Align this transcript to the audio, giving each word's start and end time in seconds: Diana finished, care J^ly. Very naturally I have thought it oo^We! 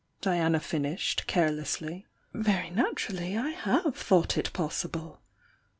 Diana 0.19 0.59
finished, 0.59 1.27
care 1.27 1.51
J^ly. 1.51 2.05
Very 2.33 2.71
naturally 2.71 3.37
I 3.37 3.51
have 3.51 3.95
thought 3.95 4.35
it 4.35 4.49
oo^We! 4.51 5.19